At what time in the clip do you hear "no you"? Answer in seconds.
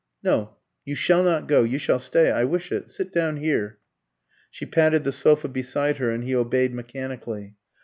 0.23-0.95